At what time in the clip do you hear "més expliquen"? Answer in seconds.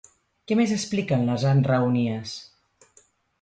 0.59-1.27